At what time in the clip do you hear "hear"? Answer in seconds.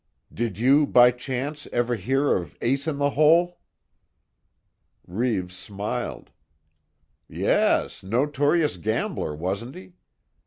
1.95-2.35